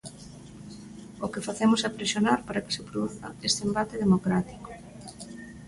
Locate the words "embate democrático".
3.67-4.69